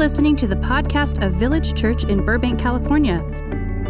[0.00, 3.18] listening to the podcast of Village Church in Burbank, California.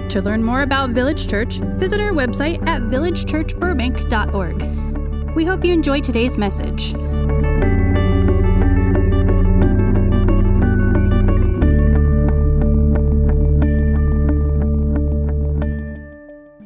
[0.08, 5.36] To learn more about Village Church, visit our website at villagechurchburbank.org.
[5.36, 6.94] We hope you enjoy today's message.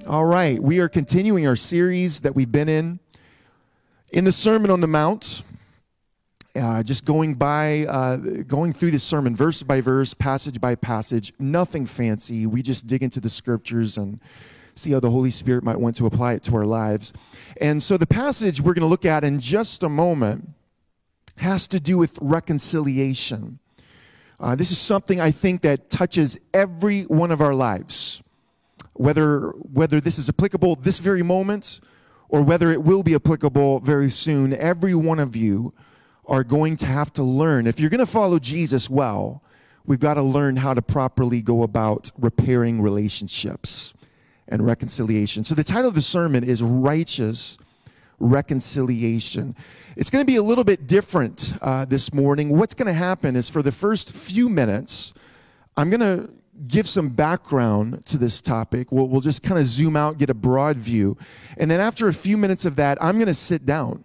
[0.08, 2.98] All right, we are continuing our series that we've been in
[4.10, 5.42] in the Sermon on the Mount.
[6.56, 11.32] Uh, just going by, uh, going through the sermon verse by verse, passage by passage,
[11.38, 12.46] nothing fancy.
[12.46, 14.20] We just dig into the scriptures and
[14.76, 17.12] see how the Holy Spirit might want to apply it to our lives.
[17.60, 20.50] And so the passage we're going to look at in just a moment
[21.38, 23.58] has to do with reconciliation.
[24.38, 28.22] Uh, this is something I think that touches every one of our lives
[28.94, 31.80] whether, whether this is applicable this very moment
[32.28, 35.72] or whether it will be applicable very soon, every one of you
[36.26, 37.66] are going to have to learn.
[37.66, 39.42] If you're going to follow Jesus well,
[39.84, 43.94] we've got to learn how to properly go about repairing relationships
[44.48, 45.44] and reconciliation.
[45.44, 47.58] So the title of the sermon is Righteous
[48.18, 49.56] Reconciliation.
[49.96, 52.56] It's going to be a little bit different uh, this morning.
[52.56, 55.14] What's going to happen is for the first few minutes,
[55.76, 56.30] I'm going to
[56.68, 58.92] give some background to this topic.
[58.92, 61.16] We'll, we'll just kind of zoom out, get a broad view.
[61.56, 64.04] And then after a few minutes of that, I'm going to sit down.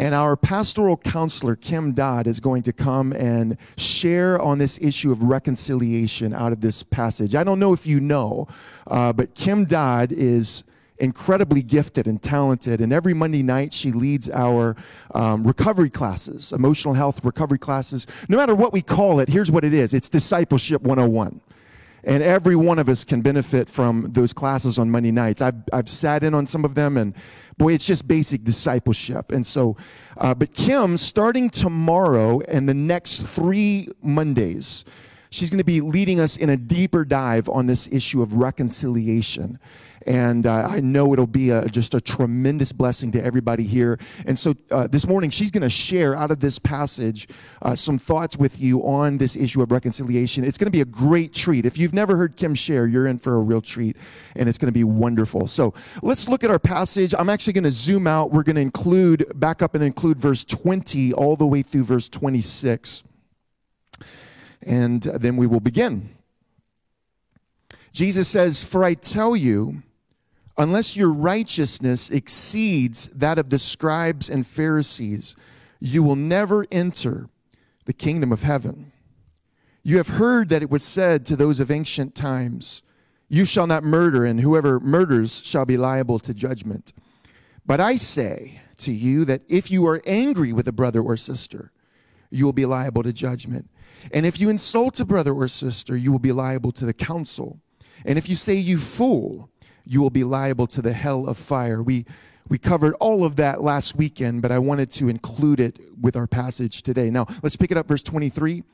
[0.00, 5.12] And our pastoral counselor, Kim Dodd, is going to come and share on this issue
[5.12, 7.34] of reconciliation out of this passage.
[7.34, 8.48] I don't know if you know,
[8.86, 10.64] uh, but Kim Dodd is
[10.96, 12.80] incredibly gifted and talented.
[12.80, 14.74] And every Monday night, she leads our
[15.14, 18.06] um, recovery classes, emotional health recovery classes.
[18.26, 21.42] No matter what we call it, here's what it is it's Discipleship 101.
[22.04, 25.42] And every one of us can benefit from those classes on Monday nights.
[25.42, 27.14] I've, I've sat in on some of them, and
[27.58, 29.32] boy, it's just basic discipleship.
[29.32, 29.76] And so,
[30.16, 34.84] uh, but Kim, starting tomorrow and the next three Mondays,
[35.30, 39.58] she's going to be leading us in a deeper dive on this issue of reconciliation.
[40.06, 43.98] And uh, I know it'll be a, just a tremendous blessing to everybody here.
[44.24, 47.28] And so uh, this morning, she's going to share out of this passage
[47.60, 50.42] uh, some thoughts with you on this issue of reconciliation.
[50.44, 51.66] It's going to be a great treat.
[51.66, 53.96] If you've never heard Kim share, you're in for a real treat,
[54.34, 55.48] and it's going to be wonderful.
[55.48, 57.14] So let's look at our passage.
[57.16, 58.30] I'm actually going to zoom out.
[58.30, 62.08] We're going to include, back up and include verse 20 all the way through verse
[62.08, 63.02] 26.
[64.62, 66.10] And then we will begin.
[67.92, 69.82] Jesus says, For I tell you,
[70.56, 75.36] unless your righteousness exceeds that of the scribes and Pharisees,
[75.80, 77.28] you will never enter
[77.86, 78.92] the kingdom of heaven.
[79.82, 82.82] You have heard that it was said to those of ancient times,
[83.28, 86.92] You shall not murder, and whoever murders shall be liable to judgment.
[87.64, 91.72] But I say to you that if you are angry with a brother or sister,
[92.30, 93.68] you will be liable to judgment.
[94.12, 97.60] And if you insult a brother or sister, you will be liable to the council.
[98.04, 99.49] And if you say, You fool,
[99.84, 101.82] you will be liable to the hell of fire.
[101.82, 102.06] We,
[102.48, 106.26] we covered all of that last weekend, but I wanted to include it with our
[106.26, 107.10] passage today.
[107.10, 108.64] Now, let's pick it up, verse 23.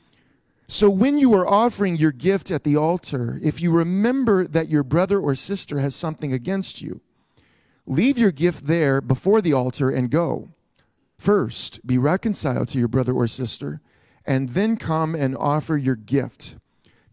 [0.69, 4.83] So when you are offering your gift at the altar, if you remember that your
[4.83, 7.01] brother or sister has something against you,
[7.87, 10.49] leave your gift there before the altar and go.
[11.19, 13.81] First, be reconciled to your brother or sister,
[14.27, 16.57] and then come and offer your gift.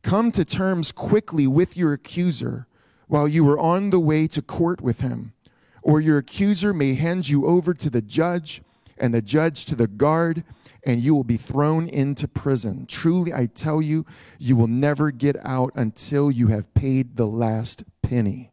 [0.02, 2.68] Come to terms quickly with your accuser
[3.08, 5.34] while you are on the way to court with him,
[5.82, 8.62] or your accuser may hand you over to the judge,
[8.98, 10.44] and the judge to the guard,
[10.86, 12.86] and you will be thrown into prison.
[12.86, 14.06] Truly, I tell you,
[14.38, 18.52] you will never get out until you have paid the last penny.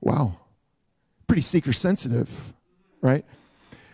[0.00, 0.38] Wow.
[1.26, 2.54] Pretty seeker sensitive,
[3.00, 3.24] right?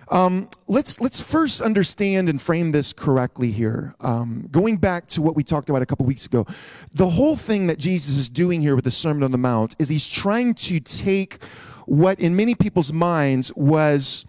[0.09, 3.95] Um, let's let's first understand and frame this correctly here.
[4.01, 6.47] Um, going back to what we talked about a couple weeks ago,
[6.93, 9.89] the whole thing that Jesus is doing here with the Sermon on the Mount is
[9.89, 11.39] he's trying to take
[11.87, 14.25] what in many people's minds was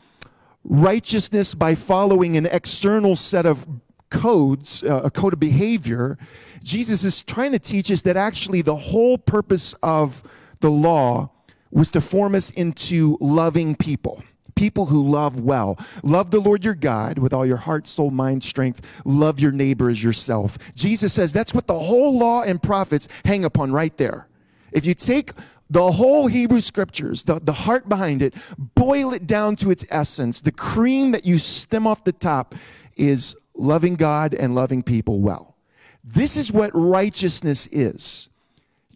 [0.64, 3.68] righteousness by following an external set of
[4.10, 6.18] codes, uh, a code of behavior.
[6.64, 10.24] Jesus is trying to teach us that actually the whole purpose of
[10.62, 11.30] the law
[11.70, 14.24] was to form us into loving people
[14.56, 15.78] people who love well.
[16.04, 18.82] Love the Lord your God with all your heart, soul, mind, strength.
[19.06, 20.58] Love your neighbor as yourself.
[20.76, 24.28] Jesus says that's what the whole law and prophets hang upon right there.
[24.72, 25.32] If you take
[25.70, 28.34] the whole Hebrew scriptures, the, the heart behind it,
[28.76, 32.56] boil it down to its essence, the cream that you stem off the top
[32.96, 35.56] is loving God and loving people well.
[36.04, 38.30] This is what righteousness is.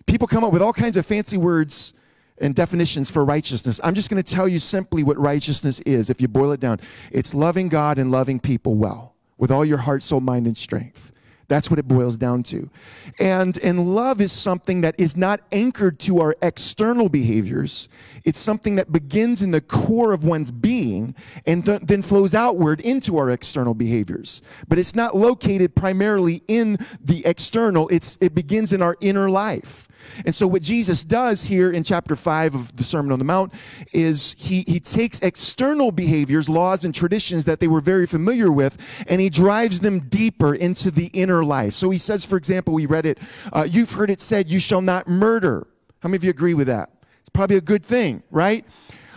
[0.05, 1.93] People come up with all kinds of fancy words
[2.41, 3.79] and definitions for righteousness.
[3.83, 6.79] I'm just going to tell you simply what righteousness is if you boil it down.
[7.11, 11.11] It's loving God and loving people well with all your heart, soul, mind, and strength.
[11.49, 12.69] That's what it boils down to.
[13.17, 17.89] And, and love is something that is not anchored to our external behaviors.
[18.23, 21.15] It's something that begins in the core of one's being
[21.47, 24.43] and th- then flows outward into our external behaviors.
[24.67, 29.88] But it's not located primarily in the external, it's, it begins in our inner life.
[30.25, 33.53] And so, what Jesus does here in chapter 5 of the Sermon on the Mount
[33.91, 38.77] is he, he takes external behaviors, laws, and traditions that they were very familiar with,
[39.07, 41.73] and he drives them deeper into the inner life.
[41.73, 43.19] So, he says, for example, we read it,
[43.53, 45.67] uh, you've heard it said, you shall not murder.
[45.99, 46.89] How many of you agree with that?
[47.19, 48.65] It's probably a good thing, right?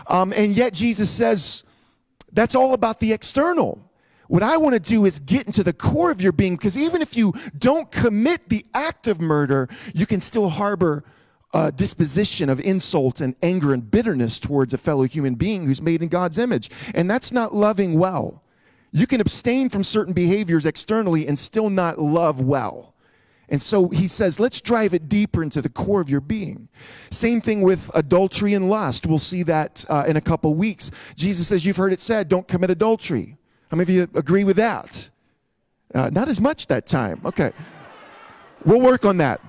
[0.07, 1.65] Um, and yet, Jesus says,
[2.33, 3.92] that's all about the external.
[4.33, 7.03] What I want to do is get into the core of your being because even
[7.03, 11.05] if you don't commit the act of murder, you can still harbor
[11.53, 16.03] a disposition of insult and anger and bitterness towards a fellow human being who's made
[16.03, 16.71] in God's image.
[16.95, 18.43] And that's not loving well.
[18.91, 22.95] You can abstain from certain behaviors externally and still not love well.
[23.51, 26.71] And so he says, let's drive it deeper into the core of your being.
[27.11, 29.07] Same thing with adultery and lust.
[29.07, 30.91] We'll see that uh, in a couple weeks.
[31.17, 33.37] Jesus says, You've heard it said, don't commit adultery.
[33.73, 35.09] How many of you agree with that?
[35.95, 37.23] Uh, not as much that time.
[37.25, 37.53] Okay.
[38.67, 39.41] We'll work on that.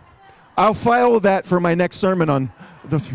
[0.55, 2.49] I'll file that for my next sermon on
[2.85, 3.11] those.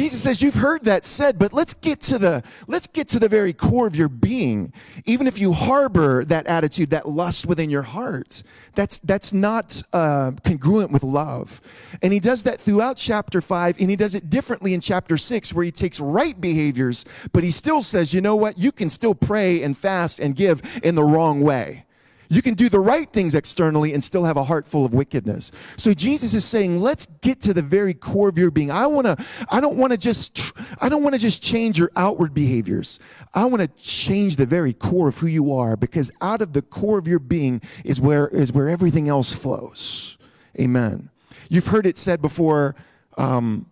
[0.00, 3.28] Jesus says you've heard that said, but let's get to the let's get to the
[3.28, 4.72] very core of your being.
[5.04, 8.42] Even if you harbor that attitude, that lust within your heart,
[8.74, 11.60] that's that's not uh, congruent with love.
[12.00, 15.52] And he does that throughout chapter five, and he does it differently in chapter six,
[15.52, 17.04] where he takes right behaviors,
[17.34, 20.62] but he still says, you know what, you can still pray and fast and give
[20.82, 21.84] in the wrong way.
[22.32, 25.50] You can do the right things externally and still have a heart full of wickedness.
[25.76, 28.70] So Jesus is saying, let's get to the very core of your being.
[28.70, 29.16] I want to
[29.50, 33.00] I don't want to just I don't want to just change your outward behaviors.
[33.34, 36.62] I want to change the very core of who you are because out of the
[36.62, 40.16] core of your being is where is where everything else flows.
[40.58, 41.10] Amen.
[41.48, 42.76] You've heard it said before
[43.18, 43.66] um,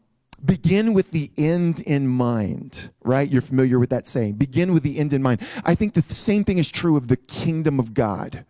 [0.44, 3.28] begin with the end in mind, right?
[3.28, 4.34] You're familiar with that saying.
[4.34, 5.40] Begin with the end in mind.
[5.64, 8.44] I think the same thing is true of the kingdom of God.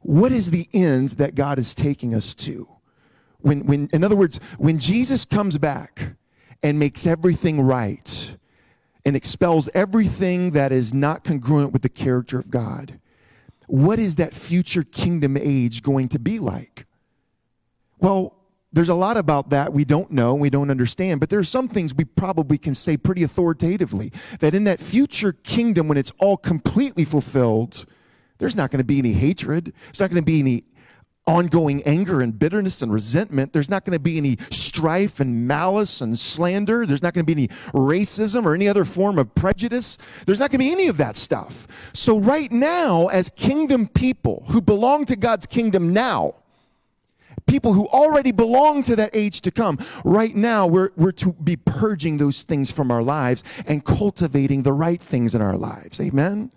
[0.00, 2.68] What is the end that God is taking us to?
[3.40, 6.14] When, when, in other words, when Jesus comes back
[6.62, 8.36] and makes everything right
[9.04, 13.00] and expels everything that is not congruent with the character of God,
[13.66, 16.86] what is that future kingdom age going to be like?
[17.98, 18.39] Well,
[18.72, 21.68] there's a lot about that we don't know, we don't understand, but there are some
[21.68, 26.36] things we probably can say pretty authoritatively that in that future kingdom, when it's all
[26.36, 27.84] completely fulfilled,
[28.38, 29.72] there's not going to be any hatred.
[29.86, 30.64] There's not going to be any
[31.26, 33.52] ongoing anger and bitterness and resentment.
[33.52, 36.86] There's not going to be any strife and malice and slander.
[36.86, 39.98] There's not going to be any racism or any other form of prejudice.
[40.26, 41.68] There's not going to be any of that stuff.
[41.92, 46.34] So, right now, as kingdom people who belong to God's kingdom now,
[47.50, 49.78] people who already belong to that age to come.
[50.04, 54.72] Right now, we're, we're to be purging those things from our lives and cultivating the
[54.72, 56.00] right things in our lives.
[56.00, 56.52] Amen?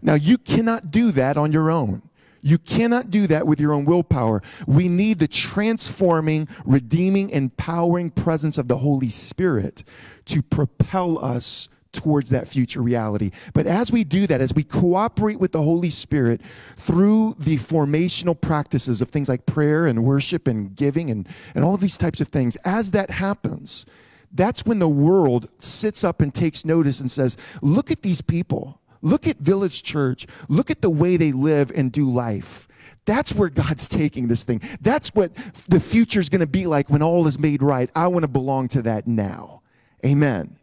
[0.00, 2.02] Now, you cannot do that on your own.
[2.40, 4.42] You cannot do that with your own willpower.
[4.66, 9.82] We need the transforming, redeeming, empowering presence of the Holy Spirit
[10.26, 13.30] to propel us towards that future reality.
[13.54, 16.40] But as we do that, as we cooperate with the Holy Spirit
[16.76, 21.76] through the formational practices of things like prayer and worship and giving and, and all
[21.76, 23.86] these types of things, as that happens,
[24.32, 28.80] that's when the world sits up and takes notice and says, Look at these people.
[29.00, 30.26] Look at Village Church.
[30.48, 32.68] Look at the way they live and do life.
[33.04, 34.60] That's where God's taking this thing.
[34.80, 35.34] That's what
[35.68, 37.90] the future is going to be like when all is made right.
[37.94, 39.62] I want to belong to that now.
[40.04, 40.57] Amen.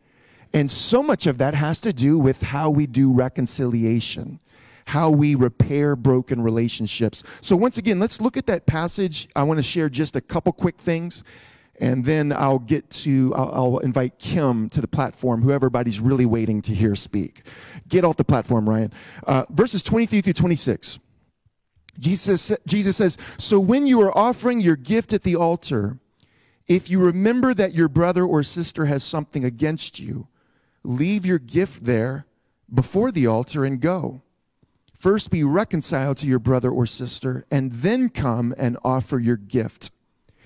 [0.56, 4.40] And so much of that has to do with how we do reconciliation,
[4.86, 7.24] how we repair broken relationships.
[7.42, 9.28] So, once again, let's look at that passage.
[9.36, 11.26] I want to share just a couple quick things,
[11.82, 16.26] and then I'll get to, I'll, I'll invite Kim to the platform, who everybody's really
[16.26, 17.44] waiting to hear speak.
[17.90, 18.94] Get off the platform, Ryan.
[19.28, 21.00] Uh, verses 23 through 26.
[22.00, 26.00] Jesus, Jesus says, So when you are offering your gift at the altar,
[26.66, 30.30] if you remember that your brother or sister has something against you,
[30.86, 32.26] leave your gift there
[32.74, 34.22] before the altar and go.
[34.94, 39.92] First be reconciled to your brother or sister, and then come and offer your gift.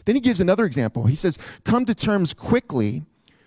[0.05, 1.05] Then he gives another example.
[1.05, 3.03] He says, Come to terms quickly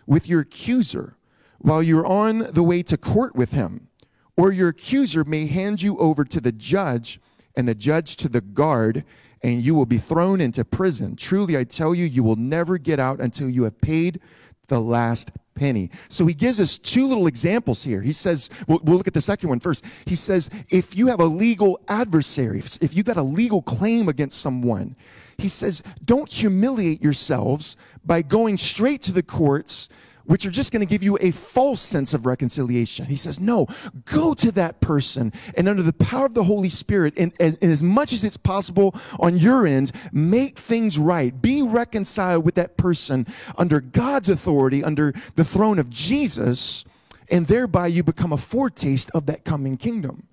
[0.07, 1.17] with your accuser
[1.59, 3.89] while you're on the way to court with him,
[4.37, 7.21] or your accuser may hand you over to the judge,
[7.57, 9.05] and the judge to the guard,
[9.43, 11.17] and you will be thrown into prison.
[11.17, 14.21] Truly, I tell you, you will never get out until you have paid
[14.69, 15.90] the last penny.
[16.09, 18.02] So he gives us two little examples here.
[18.02, 19.85] He says, we'll, we'll look at the second one first.
[20.06, 24.40] He says, if you have a legal adversary, if, you've got a legal claim against
[24.40, 24.97] someone,
[25.38, 29.88] he says, don't humiliate yourselves by going straight to the courts
[30.25, 33.07] which are just going to give you a false sense of reconciliation.
[33.07, 33.67] He says, no,
[34.05, 37.73] go to that person and under the power of the Holy Spirit, and, and, and,
[37.73, 41.41] as much as it's possible on your end, make things right.
[41.41, 43.26] Be reconciled with that person
[43.57, 46.85] under God's authority, under the throne of Jesus,
[47.31, 50.26] and thereby you become a foretaste of that coming kingdom.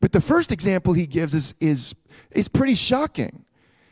[0.00, 1.94] But the first example he gives is, is,
[2.30, 3.44] is pretty shocking.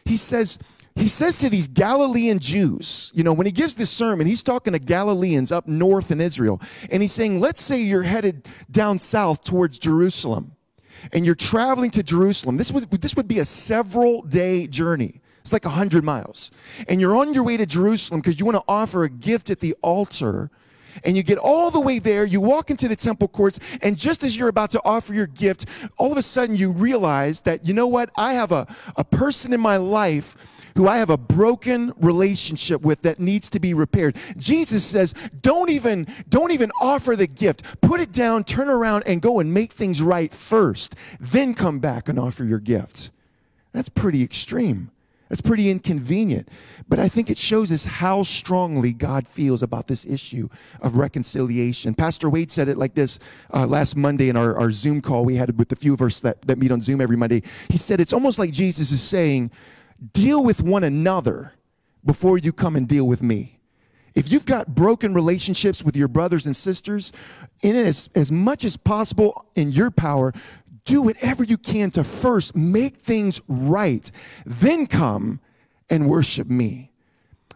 [0.05, 0.59] He says,
[0.95, 4.75] he says to these Galilean Jews, you know, when he gives this sermon, he's talking
[4.75, 6.61] to Galileans up north in Israel.
[6.91, 10.53] And he's saying, let's say you're headed down south towards Jerusalem
[11.13, 12.57] and you're traveling to Jerusalem.
[12.57, 15.21] This, was, this would be a several day journey.
[15.41, 16.51] It's like 100 miles.
[16.89, 19.61] And you're on your way to Jerusalem because you want to offer a gift at
[19.61, 20.51] the altar.
[21.05, 24.23] And you get all the way there, you walk into the temple courts, and just
[24.23, 25.65] as you're about to offer your gift,
[25.97, 29.55] all of a sudden you realize that, you know what, I have a, a person
[29.55, 30.37] in my life
[30.77, 34.17] who I have a broken relationship with that needs to be repaired.
[34.37, 37.63] Jesus says, don't even, don't even offer the gift.
[37.81, 40.95] Put it down, turn around, and go and make things right first.
[41.21, 43.11] Then come back and offer your gift.
[43.73, 44.91] That's pretty extreme.
[45.29, 46.47] That's pretty inconvenient.
[46.87, 50.51] But I think it shows us how strongly God feels about this issue
[50.83, 51.95] of reconciliation.
[51.95, 53.19] Pastor Wade said it like this
[53.55, 56.21] uh, last Monday in our, our Zoom call we had with a few of us
[56.21, 57.43] that, that meet on Zoom every Monday.
[57.71, 59.51] He said it's almost like Jesus is saying,
[60.13, 61.53] deal with one another
[62.05, 63.59] before you come and deal with me.
[64.15, 67.13] If you've got broken relationships with your brothers and sisters,
[67.63, 70.33] in as, as much as possible in your power,
[70.85, 74.11] do whatever you can to first make things right,
[74.45, 75.41] then come
[75.89, 76.91] and worship me.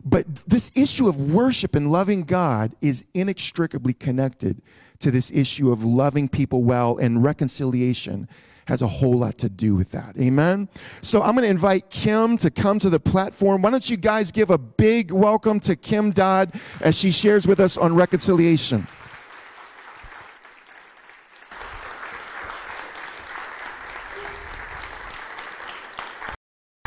[0.04, 4.62] But this issue of worship and loving God is inextricably connected
[5.00, 8.28] to this issue of loving people well and reconciliation
[8.66, 10.16] has a whole lot to do with that.
[10.18, 10.68] Amen?
[11.02, 13.62] So I'm going to invite Kim to come to the platform.
[13.62, 17.60] Why don't you guys give a big welcome to Kim Dodd as she shares with
[17.60, 18.86] us on reconciliation?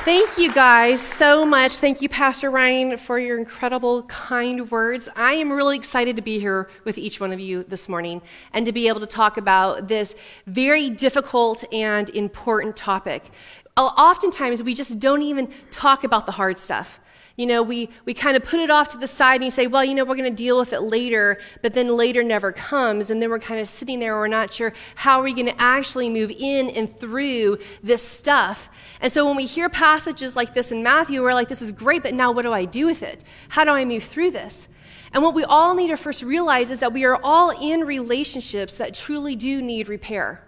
[0.06, 1.74] Thank you guys so much.
[1.74, 5.08] Thank you, Pastor Ryan, for your incredible, kind words.
[5.16, 8.22] I am really excited to be here with each one of you this morning
[8.54, 10.16] and to be able to talk about this
[10.48, 13.30] very difficult and important topic.
[13.78, 17.00] Oftentimes, we just don't even talk about the hard stuff
[17.40, 19.66] you know, we, we kind of put it off to the side and you say,
[19.66, 23.10] well, you know, we're going to deal with it later, but then later never comes.
[23.10, 25.46] And then we're kind of sitting there, and we're not sure how are we going
[25.46, 28.70] to actually move in and through this stuff.
[29.00, 32.04] And so when we hear passages like this in Matthew, we're like, this is great,
[32.04, 33.24] but now what do I do with it?
[33.48, 34.68] How do I move through this?
[35.14, 38.78] And what we all need to first realize is that we are all in relationships
[38.80, 40.44] that truly do need repair.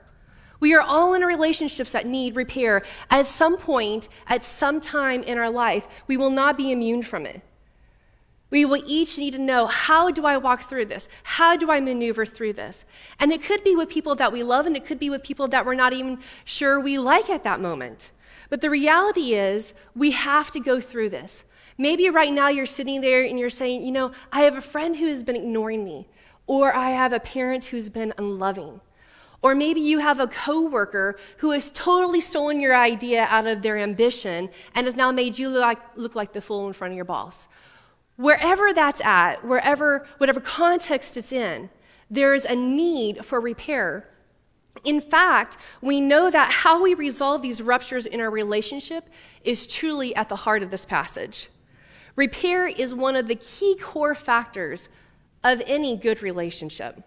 [0.62, 2.84] We are all in relationships that need repair.
[3.10, 7.26] At some point, at some time in our life, we will not be immune from
[7.26, 7.42] it.
[8.52, 11.08] We will each need to know how do I walk through this?
[11.24, 12.86] How do I maneuver through this?
[13.20, 15.48] And it could be with people that we love, and it could be with people
[15.48, 18.12] that we're not even sure we like at that moment.
[18.50, 21.46] But the reality is, we have to go through this.
[21.78, 24.98] Maybe right now you're sitting there and you're saying, you know, I have a friend
[24.98, 26.08] who has been ignoring me,
[26.46, 28.82] or I have a parent who's been unloving.
[29.42, 33.78] Or maybe you have a coworker who has totally stolen your idea out of their
[33.78, 36.96] ambition and has now made you look like, look like the fool in front of
[36.96, 37.48] your boss.
[38.18, 41.72] Wherever that's at, wherever, whatever context it's in,
[42.10, 44.08] there's a need for repair.
[44.84, 49.10] In fact, we know that how we resolve these ruptures in our relationship
[49.44, 51.50] is truly at the heart of this passage.
[52.16, 54.90] Repair is one of the key core factors
[55.44, 57.02] of any good relationship.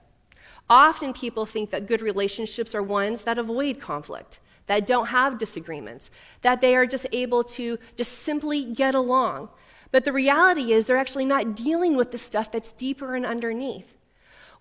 [0.69, 6.11] Often people think that good relationships are ones that avoid conflict, that don't have disagreements,
[6.43, 9.51] that they are just able to just simply get along.
[9.93, 13.95] But the reality is they're actually not dealing with the stuff that's deeper and underneath.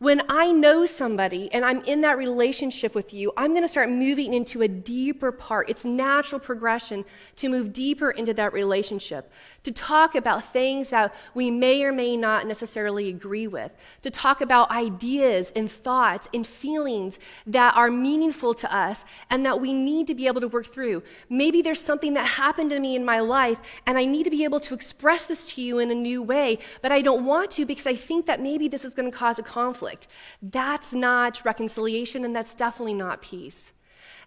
[0.03, 3.89] When I know somebody and I'm in that relationship with you, I'm going to start
[3.89, 5.69] moving into a deeper part.
[5.69, 7.05] It's natural progression
[7.38, 9.31] to move deeper into that relationship,
[9.63, 14.41] to talk about things that we may or may not necessarily agree with, to talk
[14.41, 17.17] about ideas and thoughts and feelings
[17.48, 21.01] that are meaningful to us and that we need to be able to work through.
[21.29, 24.43] Maybe there's something that happened to me in my life and I need to be
[24.43, 27.65] able to express this to you in a new way, but I don't want to
[27.65, 30.07] because I think that maybe this is going to cause a conflict conflict.
[30.41, 33.73] That's not reconciliation, and that's definitely not peace.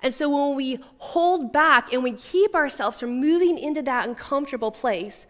[0.03, 4.71] And so when we hold back and we keep ourselves from moving into that uncomfortable
[4.71, 5.27] place,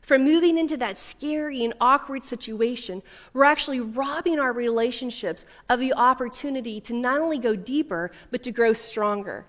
[0.00, 3.02] from moving into that scary and awkward situation,
[3.32, 8.52] we're actually robbing our relationships of the opportunity to not only go deeper, but to
[8.52, 9.44] grow stronger.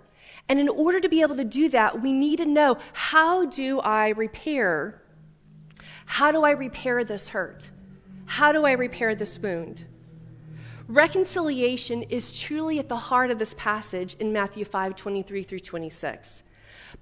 [0.49, 3.79] And in order to be able to do that, we need to know how do
[3.81, 5.01] I repair?
[6.05, 7.69] How do I repair this hurt?
[8.27, 9.85] How do I repair this wound?
[10.87, 16.43] Reconciliation is truly at the heart of this passage in Matthew 5 23 through 26.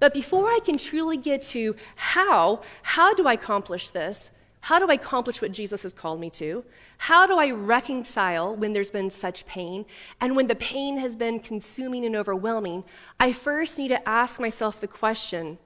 [0.00, 4.32] But before I can truly get to how, how do I accomplish this?
[4.62, 6.64] How do I accomplish what Jesus has called me to?
[6.98, 9.86] How do I reconcile when there's been such pain
[10.20, 12.82] and when the pain has been consuming and overwhelming?
[13.20, 15.58] I first need to ask myself the question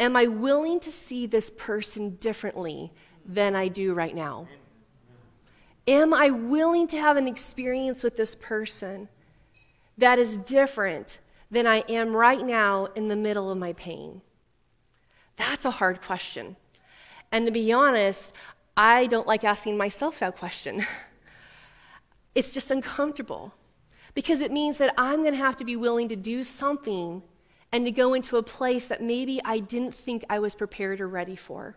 [0.00, 2.92] Am I willing to see this person differently
[3.24, 4.48] than I do right now?
[5.86, 9.08] Am I willing to have an experience with this person
[9.98, 11.18] that is different
[11.50, 14.22] than I am right now in the middle of my pain?
[15.36, 16.56] That's a hard question.
[17.32, 18.32] And to be honest,
[18.76, 20.84] I don't like asking myself that question.
[22.34, 23.52] it's just uncomfortable
[24.14, 27.22] because it means that I'm going to have to be willing to do something
[27.72, 31.08] and to go into a place that maybe I didn't think I was prepared or
[31.08, 31.76] ready for.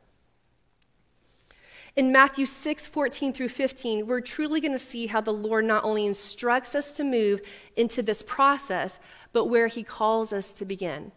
[1.98, 5.84] In Matthew 6, 14 through 15, we're truly going to see how the Lord not
[5.84, 7.42] only instructs us to move
[7.76, 9.00] into this process,
[9.34, 11.12] but where he calls us to begin.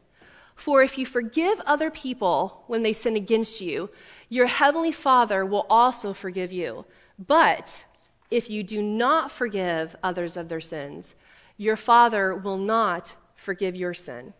[0.56, 3.90] For if you forgive other people when they sin against you,
[4.30, 6.86] your heavenly Father will also forgive you.
[7.18, 7.84] But
[8.30, 11.14] if you do not forgive others of their sins,
[11.58, 14.32] your Father will not forgive your sin.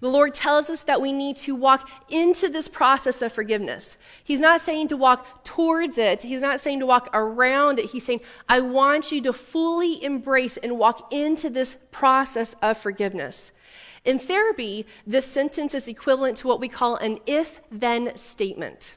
[0.00, 3.98] The Lord tells us that we need to walk into this process of forgiveness.
[4.24, 7.90] He's not saying to walk towards it, He's not saying to walk around it.
[7.90, 13.52] He's saying, I want you to fully embrace and walk into this process of forgiveness.
[14.04, 18.96] In therapy, this sentence is equivalent to what we call an if then statement.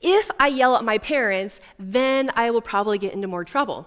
[0.00, 3.86] If I yell at my parents, then I will probably get into more trouble.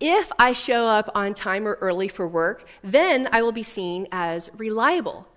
[0.00, 4.08] If I show up on time or early for work, then I will be seen
[4.10, 5.28] as reliable.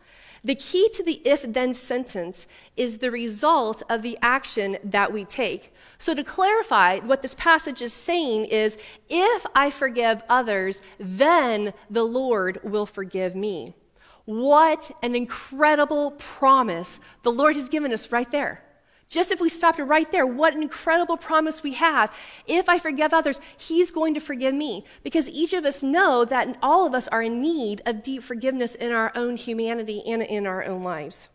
[0.47, 5.25] The key to the if then sentence is the result of the action that we
[5.25, 5.73] take.
[5.99, 8.77] So, to clarify, what this passage is saying is
[9.09, 13.75] if I forgive others, then the Lord will forgive me.
[14.23, 18.63] What an incredible promise the Lord has given us right there.
[19.09, 22.13] Just if we stopped right there, what an incredible promise we have.
[22.45, 24.83] If I forgive others, He's going to forgive me.
[25.03, 28.75] Because each of us know that all of us are in need of deep forgiveness
[28.75, 31.29] in our own humanity and in our own lives.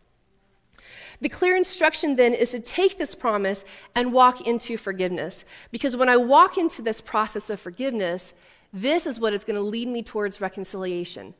[1.19, 5.45] The clear instruction then is to take this promise and walk into forgiveness.
[5.71, 8.33] Because when I walk into this process of forgiveness,
[8.71, 11.33] this is what is going to lead me towards reconciliation.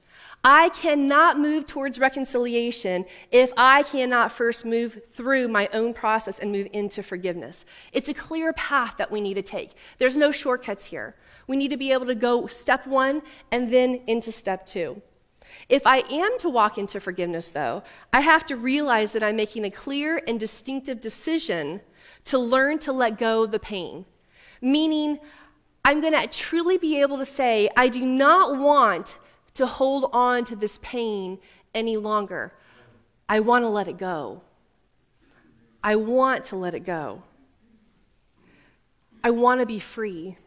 [0.44, 6.52] I cannot move towards reconciliation if I cannot first move through my own process and
[6.52, 7.66] move into forgiveness.
[7.94, 9.72] It's a clear path that we need to take.
[10.00, 11.16] There's no shortcuts here.
[11.48, 15.02] We need to be able to go step one and then into step two.
[15.70, 19.64] If I am to walk into forgiveness, though, I have to realize that I'm making
[19.64, 21.80] a clear and distinctive decision
[22.26, 24.06] to learn to let go of the pain.
[24.62, 25.20] Meaning,
[25.86, 29.18] I'm going to truly be able to say, I do not want
[29.54, 31.40] to hold on to this pain
[31.74, 32.54] any longer.
[33.30, 34.42] I want to let it go.
[35.84, 37.24] I want to let it go.
[39.24, 40.38] I want to be free.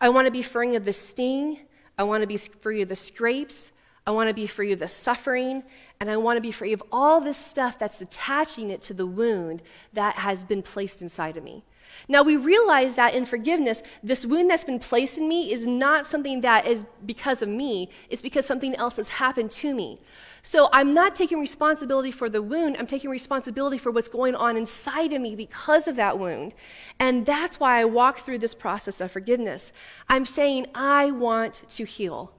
[0.00, 1.60] I want to be free of the sting.
[1.98, 3.72] I want to be free of the scrapes.
[4.06, 5.62] I want to be free of the suffering.
[6.00, 9.06] And I want to be free of all this stuff that's attaching it to the
[9.06, 11.64] wound that has been placed inside of me.
[12.08, 16.06] Now, we realize that in forgiveness, this wound that's been placed in me is not
[16.06, 20.00] something that is because of me, it's because something else has happened to me.
[20.42, 24.56] So I'm not taking responsibility for the wound, I'm taking responsibility for what's going on
[24.56, 26.54] inside of me because of that wound.
[26.98, 29.72] And that's why I walk through this process of forgiveness.
[30.08, 32.32] I'm saying, I want to heal.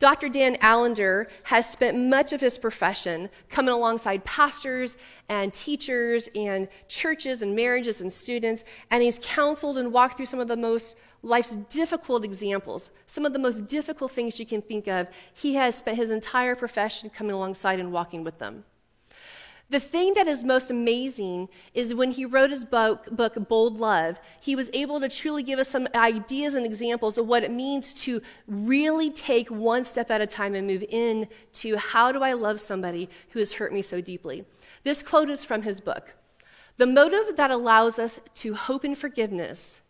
[0.00, 0.30] Dr.
[0.30, 4.96] Dan Allender has spent much of his profession coming alongside pastors
[5.28, 10.40] and teachers and churches and marriages and students, and he's counseled and walked through some
[10.40, 14.88] of the most life's difficult examples, some of the most difficult things you can think
[14.88, 15.06] of.
[15.34, 18.64] He has spent his entire profession coming alongside and walking with them.
[19.70, 24.18] The thing that is most amazing is when he wrote his book, book, Bold Love,
[24.40, 27.94] he was able to truly give us some ideas and examples of what it means
[28.02, 32.32] to really take one step at a time and move in to how do I
[32.32, 34.44] love somebody who has hurt me so deeply.
[34.82, 36.14] This quote is from his book.
[36.76, 39.80] The motive that allows us to hope in forgiveness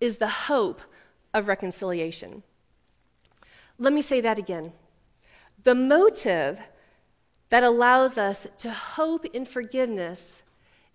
[0.00, 0.80] is the hope
[1.34, 2.44] of reconciliation.
[3.76, 4.72] Let me say that again.
[5.64, 6.60] The motive
[7.50, 10.42] that allows us to hope in forgiveness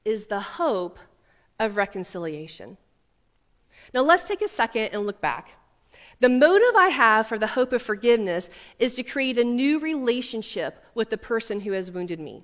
[0.04, 0.98] is the hope
[1.60, 2.78] of reconciliation.
[3.94, 5.52] Now, let's take a second and look back.
[6.20, 10.84] The motive I have for the hope of forgiveness is to create a new relationship
[10.94, 12.44] with the person who has wounded me.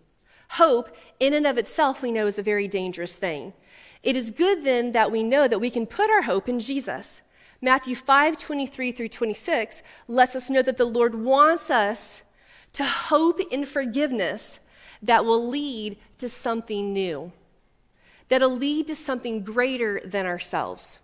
[0.52, 3.54] Hope, in and of itself, we know is a very dangerous thing.
[4.04, 7.22] It is good then that we know that we can put our hope in Jesus.
[7.62, 12.24] Matthew 5 23 through 26 lets us know that the Lord wants us
[12.74, 14.60] to hope in forgiveness
[15.02, 17.32] that will lead to something new,
[18.30, 21.00] that'll lead to something greater than ourselves.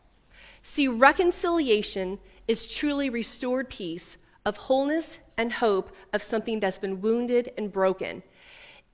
[0.64, 7.52] See, reconciliation is truly restored peace of wholeness and hope of something that's been wounded
[7.58, 8.24] and broken.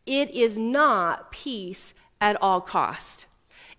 [0.06, 3.28] It is not peace at all cost.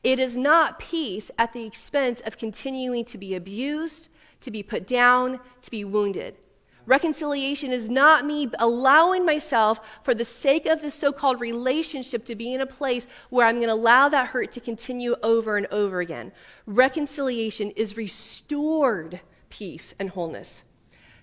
[0.03, 4.09] It is not peace at the expense of continuing to be abused,
[4.43, 6.37] to be put down, to be wounded.
[6.87, 12.35] Reconciliation is not me allowing myself, for the sake of this so called relationship, to
[12.35, 15.66] be in a place where I'm going to allow that hurt to continue over and
[15.68, 16.33] over again.
[16.66, 20.64] Reconciliation is restored peace and wholeness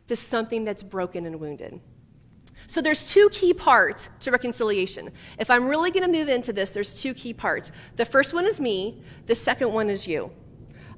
[0.08, 1.80] to something that's broken and wounded.
[2.67, 5.12] So there's two key parts to reconciliation.
[5.38, 7.71] If I'm really going to move into this, there's two key parts.
[7.97, 10.32] The first one is me, the second one is you.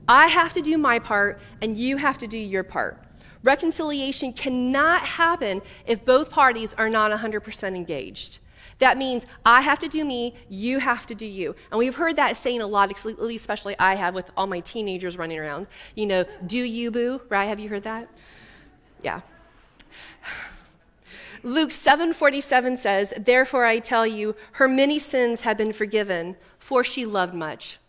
[0.08, 3.03] I have to do my part and you have to do your part.
[3.43, 8.39] Reconciliation cannot happen if both parties are not 100% engaged.
[8.79, 11.56] That means I have to do me, you have to do you.
[11.71, 15.39] And we've heard that saying a lot, especially I have with all my teenagers running
[15.39, 15.67] around.
[15.95, 17.45] You know, do you boo, right?
[17.45, 18.10] Have you heard that?
[19.01, 19.21] Yeah.
[21.43, 27.06] Luke 7:47 says, "Therefore I tell you, her many sins have been forgiven, for she
[27.06, 27.79] loved much."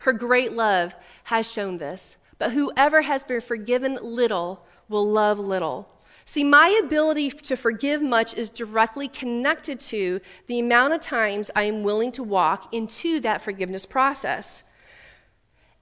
[0.00, 2.18] Her great love has shown this.
[2.42, 5.88] But whoever has been forgiven little will love little.
[6.24, 11.62] See, my ability to forgive much is directly connected to the amount of times I
[11.62, 14.64] am willing to walk into that forgiveness process.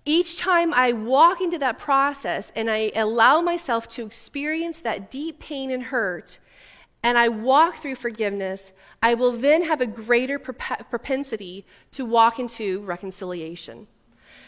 [0.04, 5.38] Each time I walk into that process and I allow myself to experience that deep
[5.38, 6.40] pain and hurt,
[7.02, 12.82] and I walk through forgiveness, I will then have a greater propensity to walk into
[12.82, 13.86] reconciliation.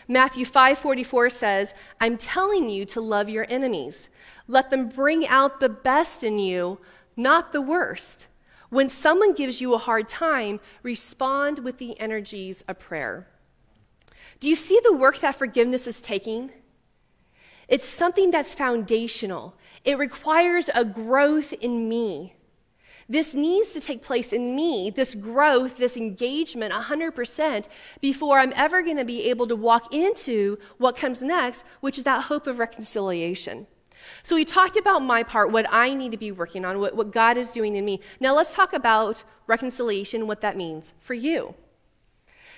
[0.09, 4.09] Matthew 5:44 says, "I'm telling you to love your enemies.
[4.47, 6.79] Let them bring out the best in you,
[7.17, 8.27] not the worst.
[8.69, 13.29] When someone gives you a hard time, respond with the energies of prayer."
[14.41, 16.51] Do you see the work that forgiveness is taking?
[17.69, 19.55] It's something that's foundational.
[19.85, 22.35] It requires a growth in me.
[23.13, 27.69] This needs to take place in me, this growth, this engagement, 100%,
[28.01, 32.05] before I'm ever going to be able to walk into what comes next, which is
[32.05, 33.67] that hope of reconciliation.
[34.23, 37.11] So we talked about my part, what I need to be working on, what, what
[37.11, 38.01] God is doing in me.
[38.19, 41.55] Now let's talk about reconciliation, what that means for you.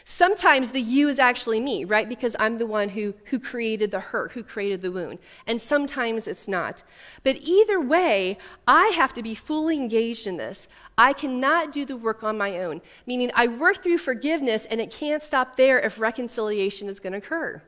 [0.07, 2.07] Sometimes the you is actually me, right?
[2.07, 5.19] Because I'm the one who, who created the hurt, who created the wound.
[5.47, 6.83] And sometimes it's not.
[7.23, 8.37] But either way,
[8.69, 10.69] I have to be fully engaged in this.
[10.99, 14.91] I cannot do the work on my own, meaning I work through forgiveness and it
[14.91, 17.63] can't stop there if reconciliation is going to occur.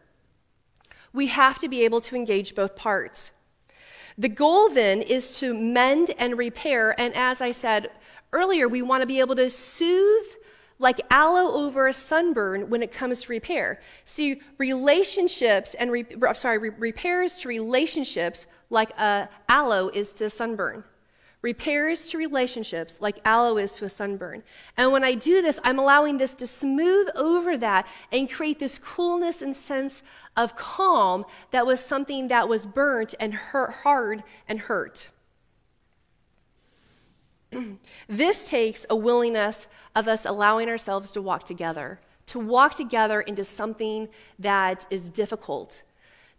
[1.15, 3.33] We have to be able to engage both parts.
[4.19, 6.99] The goal then is to mend and repair.
[7.01, 7.91] And as I said
[8.35, 10.27] earlier, we want to be able to soothe
[10.79, 13.81] like aloe over a sunburn when it comes to repair.
[14.05, 20.85] See, relationships and re- sorry, re- repairs to relationships like uh, aloe is to sunburn.
[21.43, 24.43] Repairs to relationships like aloe is to a sunburn.
[24.77, 28.79] And when I do this, I'm allowing this to smooth over that and create this
[28.79, 30.03] coolness and sense
[30.37, 35.09] of calm that was something that was burnt and hurt, hard and hurt.
[38.09, 43.45] this takes a willingness of us allowing ourselves to walk together, to walk together into
[43.45, 45.83] something that is difficult,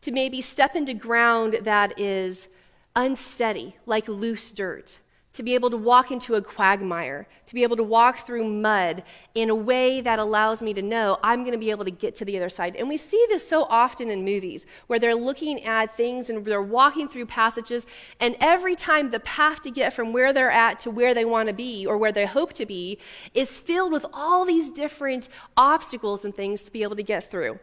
[0.02, 2.50] to maybe step into ground that is
[2.96, 5.00] unsteady, like loose dirt,
[5.38, 9.04] to be able to walk into a quagmire, to be able to walk through mud
[9.36, 12.16] in a way that allows me to know I'm going to be able to get
[12.16, 12.76] to the other side.
[12.76, 16.60] And we see this so often in movies where they're looking at things and they're
[16.60, 17.86] walking through passages,
[18.20, 21.50] and every time the path to get from where they're at to where they want
[21.50, 22.98] to be or where they hope to be
[23.36, 27.60] is filled with all these different obstacles and things to be able to get through.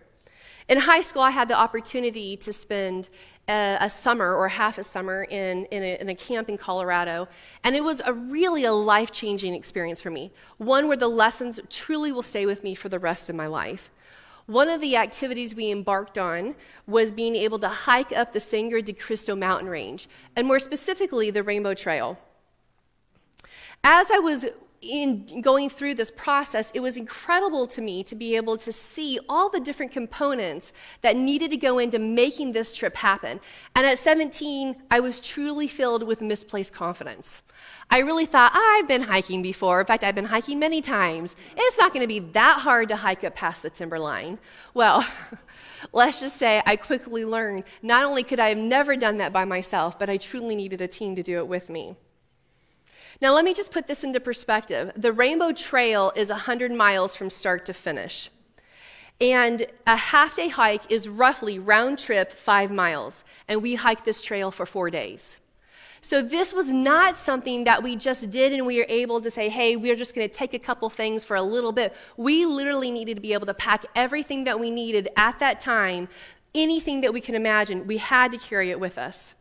[0.68, 3.10] In high school, I had the opportunity to spend
[3.48, 7.28] a, a summer or half a summer in, in a, in, a, camp in Colorado.
[7.62, 11.60] And it was a really a life changing experience for me, one where the lessons
[11.68, 13.90] truly will stay with me for the rest of my life.
[14.46, 16.54] One of the activities we embarked on
[16.86, 21.30] was being able to hike up the Sangre de Cristo mountain range, and more specifically,
[21.30, 22.18] the Rainbow Trail.
[23.82, 24.46] As I was
[24.84, 29.18] in going through this process, it was incredible to me to be able to see
[29.28, 33.40] all the different components that needed to go into making this trip happen.
[33.74, 37.42] And at 17, I was truly filled with misplaced confidence.
[37.90, 39.80] I really thought, I've been hiking before.
[39.80, 41.36] In fact, I've been hiking many times.
[41.56, 44.38] It's not going to be that hard to hike up past the timberline.
[44.74, 45.06] Well,
[45.92, 49.44] let's just say I quickly learned not only could I have never done that by
[49.44, 51.96] myself, but I truly needed a team to do it with me.
[53.20, 54.92] Now, let me just put this into perspective.
[54.96, 58.30] The Rainbow Trail is 100 miles from start to finish.
[59.20, 63.24] And a half day hike is roughly round trip five miles.
[63.48, 65.38] And we hiked this trail for four days.
[66.00, 69.48] So this was not something that we just did and we were able to say,
[69.48, 71.96] hey, we're just going to take a couple things for a little bit.
[72.18, 76.08] We literally needed to be able to pack everything that we needed at that time,
[76.54, 77.86] anything that we can imagine.
[77.86, 79.34] We had to carry it with us.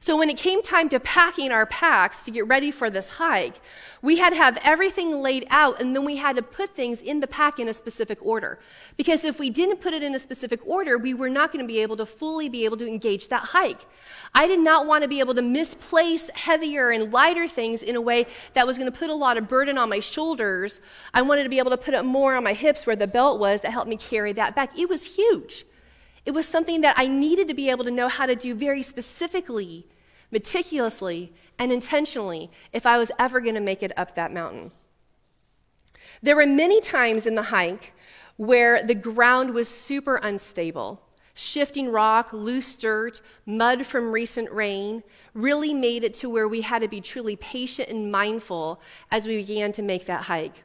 [0.00, 3.60] So when it came time to packing our packs to get ready for this hike,
[4.02, 7.20] we had to have everything laid out and then we had to put things in
[7.20, 8.58] the pack in a specific order.
[8.96, 11.66] Because if we didn't put it in a specific order, we were not going to
[11.66, 13.86] be able to fully be able to engage that hike.
[14.34, 18.00] I did not want to be able to misplace heavier and lighter things in a
[18.00, 20.80] way that was going to put a lot of burden on my shoulders.
[21.14, 23.40] I wanted to be able to put it more on my hips where the belt
[23.40, 24.78] was that helped me carry that back.
[24.78, 25.64] It was huge.
[26.26, 28.82] It was something that I needed to be able to know how to do very
[28.82, 29.86] specifically,
[30.32, 34.72] meticulously, and intentionally if I was ever going to make it up that mountain.
[36.20, 37.94] There were many times in the hike
[38.36, 41.00] where the ground was super unstable.
[41.34, 46.82] Shifting rock, loose dirt, mud from recent rain really made it to where we had
[46.82, 48.80] to be truly patient and mindful
[49.12, 50.64] as we began to make that hike.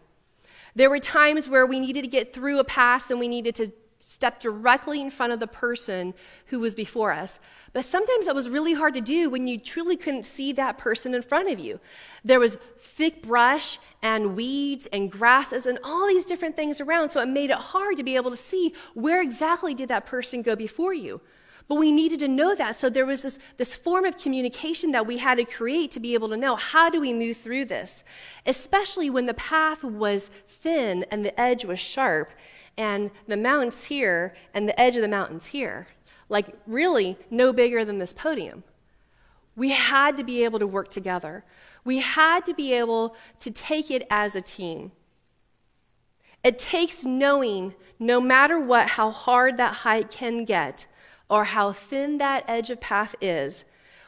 [0.73, 3.71] There were times where we needed to get through a pass and we needed to
[4.01, 6.13] step directly in front of the person
[6.47, 7.39] who was before us.
[7.71, 11.13] But sometimes that was really hard to do when you truly couldn't see that person
[11.13, 11.79] in front of you.
[12.25, 17.21] There was thick brush and weeds and grasses and all these different things around, so
[17.21, 20.55] it made it hard to be able to see where exactly did that person go
[20.55, 21.21] before you.
[21.67, 22.75] But we needed to know that.
[22.75, 26.15] So there was this, this form of communication that we had to create to be
[26.15, 28.03] able to know how do we move through this,
[28.45, 32.31] especially when the path was thin and the edge was sharp
[32.77, 35.87] and the mountain's here, and the edge of the mountain's here.
[36.29, 38.63] Like, really, no bigger than this podium.
[39.55, 41.43] We had to be able to work together.
[41.83, 44.91] We had to be able to take it as a team.
[46.43, 50.87] It takes knowing, no matter what, how hard that hike can get
[51.29, 53.63] or how thin that edge of path is,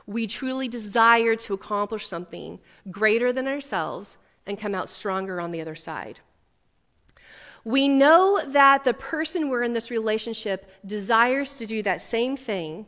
[0.05, 2.59] we truly desire to accomplish something
[2.91, 6.19] greater than ourselves and come out stronger on the other side.
[7.63, 12.85] We know that the person we're in this relationship desires to do that same thing,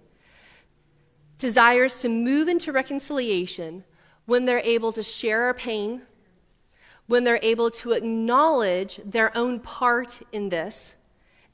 [1.38, 3.86] desires to move into reconciliation
[4.26, 6.02] when they're able to share our pain,
[7.08, 10.96] when they're able to acknowledge their own part in this,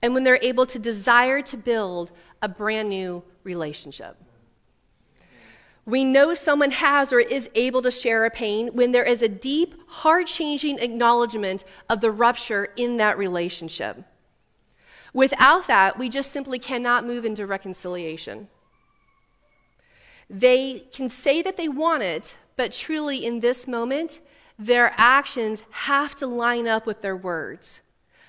[0.01, 4.17] and when they're able to desire to build a brand new relationship.
[5.91, 9.27] We know someone has or is able to share a pain when there is a
[9.27, 14.01] deep, heart changing acknowledgement of the rupture in that relationship.
[15.13, 18.47] Without that, we just simply cannot move into reconciliation.
[20.29, 24.21] They can say that they want it, but truly in this moment,
[24.57, 27.81] their actions have to line up with their words.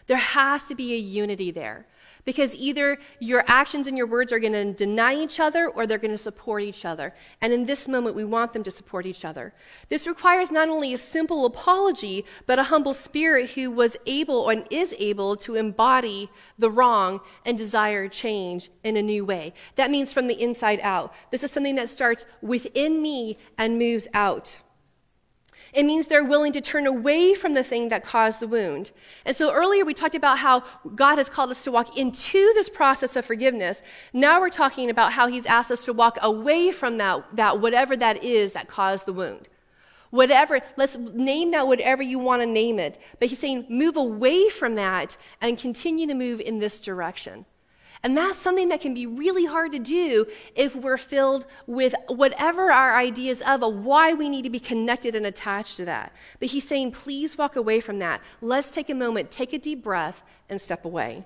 [0.09, 1.87] There has to be a unity there.
[2.25, 5.99] Because either your actions and your words are going to deny each other or they're
[5.99, 7.15] going to support each other.
[7.41, 9.53] And in this moment, we want them to support each other.
[9.89, 14.65] This requires not only a simple apology, but a humble spirit who was able and
[14.71, 19.53] is able to embody the wrong and desire change in a new way.
[19.75, 21.13] That means from the inside out.
[21.33, 24.59] This is something that starts within me and moves out.
[25.73, 28.91] It means they're willing to turn away from the thing that caused the wound.
[29.25, 32.69] And so earlier we talked about how God has called us to walk into this
[32.69, 33.83] process of forgiveness.
[34.13, 37.97] Now we're talking about how He's asked us to walk away from that, that whatever
[37.97, 39.49] that is that caused the wound.
[40.11, 42.99] Whatever, let's name that whatever you want to name it.
[43.19, 47.47] But He's saying move away from that and continue to move in this direction.
[48.05, 52.73] And that's something that can be really hard to do if we're filled with whatever
[52.73, 56.13] our ideas of, of why we need to be connected and attached to that.
[56.41, 58.21] But he's saying, please walk away from that.
[58.41, 61.25] Let's take a moment, take a deep breath, and step away.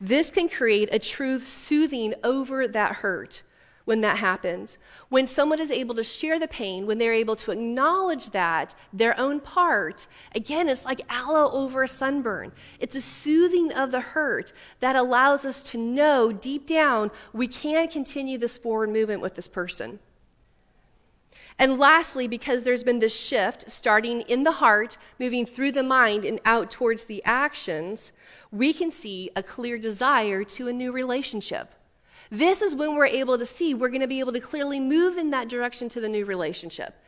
[0.00, 3.42] This can create a truth soothing over that hurt
[3.84, 4.78] when that happens.
[5.08, 9.18] When someone is able to share the pain, when they're able to acknowledge that, their
[9.18, 12.52] own part, again, it's like aloe over a sunburn.
[12.80, 17.88] It's a soothing of the hurt that allows us to know deep down we can
[17.88, 19.98] continue this forward movement with this person.
[21.58, 26.24] And lastly, because there's been this shift starting in the heart, moving through the mind,
[26.24, 28.10] and out towards the actions,
[28.50, 31.74] we can see a clear desire to a new relationship.
[32.34, 35.16] This is when we're able to see we're going to be able to clearly move
[35.16, 37.00] in that direction to the new relationship.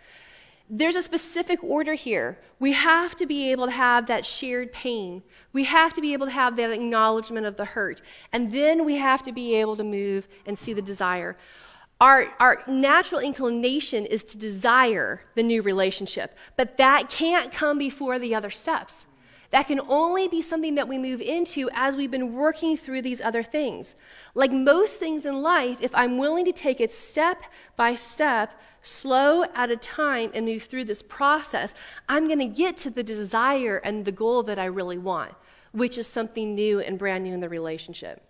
[0.70, 2.38] There's a specific order here.
[2.60, 5.24] We have to be able to have that shared pain.
[5.52, 8.02] We have to be able to have that acknowledgement of the hurt.
[8.32, 11.36] And then we have to be able to move and see the desire.
[12.00, 18.20] Our, our natural inclination is to desire the new relationship, but that can't come before
[18.20, 19.06] the other steps.
[19.50, 23.20] That can only be something that we move into as we've been working through these
[23.20, 23.94] other things.
[24.34, 27.42] Like most things in life, if I'm willing to take it step
[27.76, 31.74] by step, slow at a time, and move through this process,
[32.08, 35.34] I'm going to get to the desire and the goal that I really want,
[35.72, 38.22] which is something new and brand new in the relationship.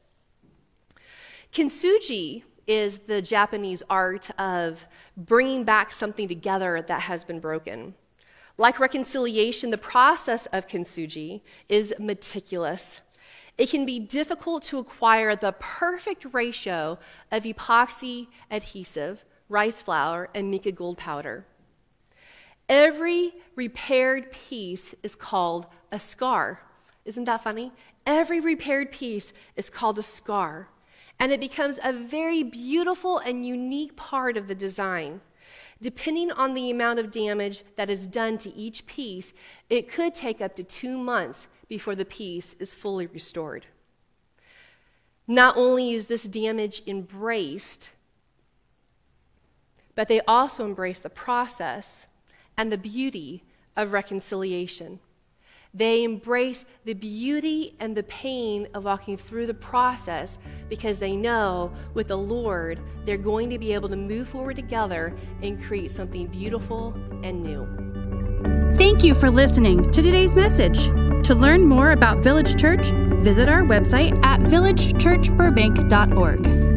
[1.52, 7.94] Kintsugi is the Japanese art of bringing back something together that has been broken.
[8.58, 13.00] Like reconciliation, the process of kintsugi is meticulous.
[13.58, 16.98] It can be difficult to acquire the perfect ratio
[17.30, 21.46] of epoxy adhesive, rice flour, and mica gold powder.
[22.68, 26.60] Every repaired piece is called a scar.
[27.04, 27.72] Isn't that funny?
[28.06, 30.68] Every repaired piece is called a scar.
[31.18, 35.20] And it becomes a very beautiful and unique part of the design.
[35.80, 39.34] Depending on the amount of damage that is done to each piece,
[39.68, 43.66] it could take up to two months before the piece is fully restored.
[45.26, 47.92] Not only is this damage embraced,
[49.94, 52.06] but they also embrace the process
[52.56, 53.42] and the beauty
[53.76, 55.00] of reconciliation.
[55.76, 60.38] They embrace the beauty and the pain of walking through the process
[60.70, 65.14] because they know with the Lord, they're going to be able to move forward together
[65.42, 67.68] and create something beautiful and new.
[68.78, 70.86] Thank you for listening to today's message.
[71.26, 76.75] To learn more about Village Church, visit our website at villagechurchburbank.org.